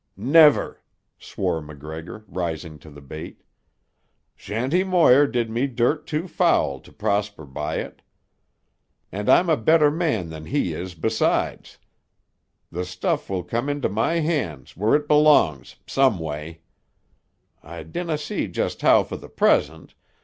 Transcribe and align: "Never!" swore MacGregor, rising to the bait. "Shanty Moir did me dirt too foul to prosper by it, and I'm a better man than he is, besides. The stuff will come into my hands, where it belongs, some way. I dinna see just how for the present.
"Never!" 0.17 0.81
swore 1.19 1.61
MacGregor, 1.61 2.25
rising 2.27 2.79
to 2.79 2.89
the 2.89 3.01
bait. 3.03 3.43
"Shanty 4.35 4.83
Moir 4.83 5.27
did 5.27 5.47
me 5.51 5.67
dirt 5.67 6.07
too 6.07 6.27
foul 6.27 6.79
to 6.79 6.91
prosper 6.91 7.45
by 7.45 7.75
it, 7.75 8.01
and 9.11 9.29
I'm 9.29 9.47
a 9.47 9.55
better 9.55 9.91
man 9.91 10.29
than 10.29 10.45
he 10.45 10.73
is, 10.73 10.95
besides. 10.95 11.77
The 12.71 12.83
stuff 12.83 13.29
will 13.29 13.43
come 13.43 13.69
into 13.69 13.89
my 13.89 14.13
hands, 14.15 14.75
where 14.75 14.95
it 14.95 15.07
belongs, 15.07 15.75
some 15.85 16.17
way. 16.17 16.61
I 17.61 17.83
dinna 17.83 18.17
see 18.17 18.47
just 18.47 18.81
how 18.81 19.03
for 19.03 19.17
the 19.17 19.29
present. 19.29 19.93